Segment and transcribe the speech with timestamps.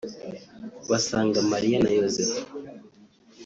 [0.89, 2.41] basanga Mariya na Yozefu